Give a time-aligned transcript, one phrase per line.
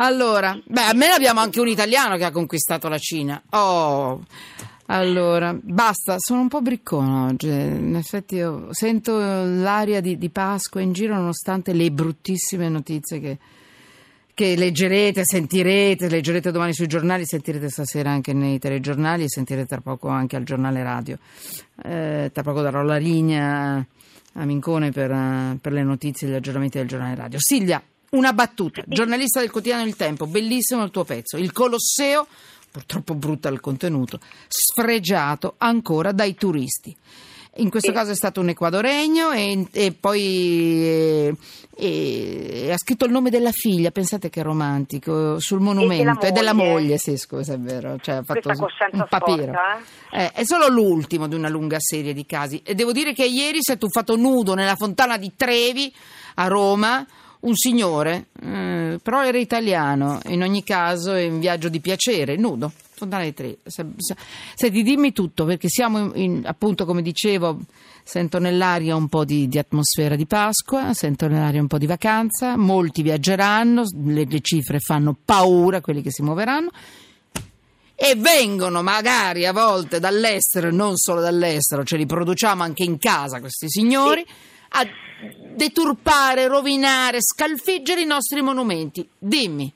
[0.00, 3.42] Allora, beh, almeno abbiamo anche un italiano che ha conquistato la Cina.
[3.50, 4.22] Oh,
[4.86, 7.48] allora, basta, sono un po' briccone oggi.
[7.48, 13.38] In effetti io sento l'aria di, di Pasqua in giro nonostante le bruttissime notizie che,
[14.34, 19.80] che leggerete, sentirete, leggerete domani sui giornali, sentirete stasera anche nei telegiornali e sentirete tra
[19.80, 21.18] poco anche al giornale radio.
[21.82, 23.84] Eh, tra poco darò la linea
[24.34, 27.38] a Mincone per, per le notizie e gli aggiornamenti del giornale radio.
[27.40, 31.36] Silvia, una battuta, giornalista del quotidiano Il Tempo, bellissimo il tuo pezzo.
[31.36, 32.26] Il Colosseo,
[32.70, 36.96] purtroppo brutta il contenuto, sfregiato ancora dai turisti.
[37.56, 41.36] In questo caso è stato un equadoregno e, e poi
[41.80, 46.52] e, e, ha scritto il nome della figlia, pensate che romantico, sul monumento e della
[46.52, 49.42] moglie, sì scusa è vero, cioè, ha fatto un papiro.
[49.42, 49.78] Sporca,
[50.12, 50.24] eh?
[50.24, 53.58] Eh, è solo l'ultimo di una lunga serie di casi e devo dire che ieri
[53.60, 55.92] si è tuffato nudo nella fontana di Trevi
[56.34, 57.04] a Roma
[57.40, 62.72] un signore, eh, però era italiano, in ogni caso è in viaggio di piacere, nudo.
[62.98, 63.58] Fontana di Trevi.
[63.64, 67.60] Senti, dimmi tutto, perché siamo in, in, appunto, come dicevo,
[68.02, 72.56] sento nell'aria un po' di, di, atmosfera di Pasqua, sento nell'aria un po' di vacanza,
[72.56, 76.70] molti viaggeranno, le, le cifre fanno paura, quelli che si muoveranno
[78.00, 83.40] e vengono magari a volte dall'estero, non solo dall'estero, ce li produciamo anche in casa
[83.40, 84.24] questi signori,
[84.70, 84.86] a
[85.54, 89.08] deturpare, rovinare, scalfiggere i nostri monumenti.
[89.18, 89.74] Dimmi.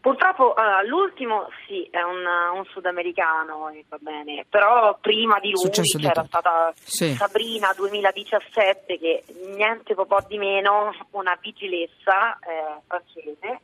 [0.00, 5.98] Purtroppo uh, l'ultimo sì, è un, un sudamericano, va bene, però prima di lui Successo
[5.98, 7.14] c'era di stata sì.
[7.14, 13.60] Sabrina 2017 che niente po' di meno una vigilessa eh, francese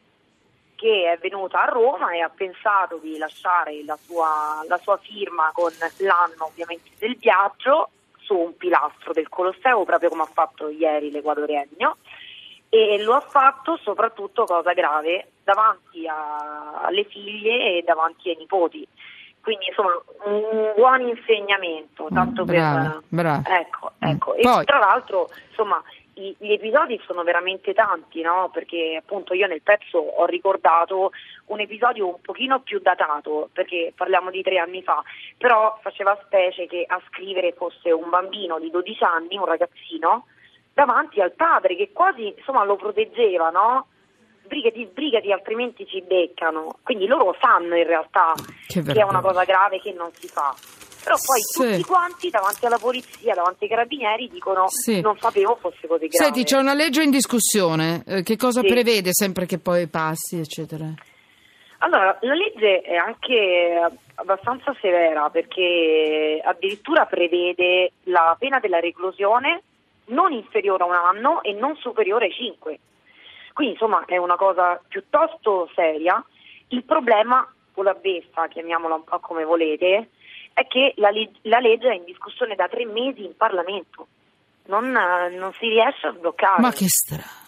[0.75, 5.51] che è venuta a Roma e ha pensato di lasciare la sua, la sua firma
[5.55, 7.91] con l'anno ovviamente del viaggio
[8.25, 11.97] su un pilastro del Colosseo, proprio come ha fatto ieri l'Equadoregno,
[12.69, 18.87] e lo ha fatto soprattutto, cosa grave, davanti a, alle figlie e davanti ai nipoti.
[19.41, 19.93] Quindi insomma
[20.25, 23.03] un buon insegnamento, tanto brava, per...
[23.09, 23.43] Brava.
[23.61, 24.35] Ecco, ecco.
[24.41, 24.63] Poi...
[24.63, 25.83] E tra l'altro insomma
[26.15, 28.51] i, gli episodi sono veramente tanti, no?
[28.53, 31.13] Perché appunto io nel pezzo ho ricordato
[31.47, 35.03] un episodio un pochino più datato, perché parliamo di tre anni fa,
[35.39, 40.27] però faceva specie che a scrivere fosse un bambino di 12 anni, un ragazzino,
[40.73, 43.87] davanti al padre che quasi insomma lo proteggeva, no?
[44.45, 46.79] Sbrigati, sbrigati, altrimenti ci beccano.
[46.83, 48.35] Quindi loro sanno in realtà
[48.67, 50.55] che, che è una cosa grave che non si fa
[51.05, 51.61] però poi sì.
[51.61, 55.03] tutti quanti davanti alla polizia, davanti ai carabinieri dicono sì.
[55.03, 56.25] non sapevo fosse così grave.
[56.25, 58.69] Senti, c'è una legge in discussione, eh, che cosa sì.
[58.69, 60.87] prevede sempre che poi passi, eccetera?
[61.79, 69.63] Allora, la legge è anche abbastanza severa perché addirittura prevede la pena della reclusione
[70.07, 72.79] non inferiore a un anno e non superiore ai cinque.
[73.53, 76.25] Quindi insomma è una cosa piuttosto seria.
[76.69, 80.09] Il problema con la beffa, chiamiamola un po' come volete,
[80.55, 81.11] è che la,
[81.43, 84.07] la, legge è in discussione da tre mesi in Parlamento,
[84.67, 86.63] non, non si riesce a sbloccare.
[86.63, 87.43] Ma che strano.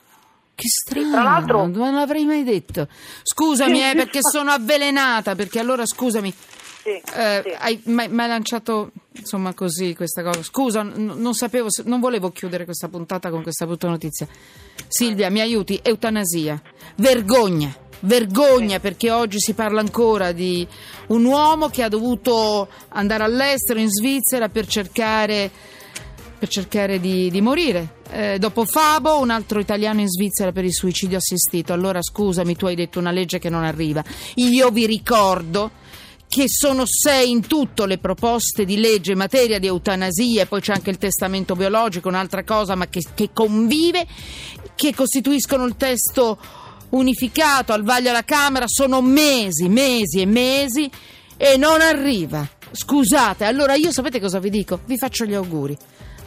[0.54, 2.88] Che strano, tra l'altro, non l'avrei mai detto.
[3.22, 5.34] Scusami, eh, perché sono avvelenata.
[5.34, 7.56] Perché allora, scusami, sì, eh, sì.
[7.58, 10.42] hai, mi hai lanciato insomma così questa cosa.
[10.42, 14.26] Scusa, n- non sapevo, non volevo chiudere questa puntata con questa brutta notizia.
[14.88, 15.78] Silvia, mi aiuti?
[15.82, 16.60] Eutanasia.
[16.96, 17.84] Vergogna.
[18.00, 20.66] Vergogna perché oggi si parla ancora di
[21.08, 25.50] un uomo che ha dovuto andare all'estero, in Svizzera, per cercare,
[26.38, 27.94] per cercare di, di, morire.
[28.10, 31.72] Eh, dopo Fabo, un altro italiano in Svizzera per il suicidio assistito.
[31.72, 34.04] Allora scusami, tu hai detto una legge che non arriva.
[34.34, 35.70] Io vi ricordo
[36.28, 40.60] che sono sei in tutto le proposte di legge in materia di eutanasia, e poi
[40.60, 44.06] c'è anche il testamento biologico, un'altra cosa, ma che, che convive,
[44.74, 46.38] che costituiscono il testo
[46.90, 50.90] unificato al vaglio alla Camera sono mesi, mesi e mesi
[51.36, 52.48] e non arriva.
[52.70, 54.80] Scusate, allora io sapete cosa vi dico?
[54.86, 55.76] Vi faccio gli auguri.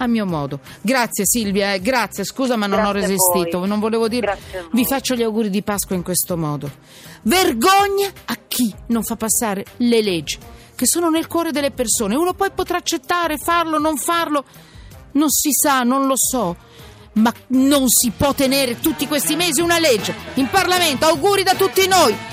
[0.02, 0.62] A mio modo.
[0.80, 4.40] Grazie Silvia, eh, grazie, scusa ma non grazie ho resistito, non volevo dire.
[4.72, 6.72] Vi faccio gli auguri di Pasqua in questo modo.
[7.24, 10.38] Vergogna a chi non fa passare le leggi
[10.74, 12.16] che sono nel cuore delle persone.
[12.16, 14.46] Uno poi potrà accettare, farlo, non farlo.
[15.12, 16.56] Non si sa, non lo so
[17.20, 21.06] ma non si può tenere tutti questi mesi una legge in Parlamento.
[21.06, 22.28] Auguri da tutti noi.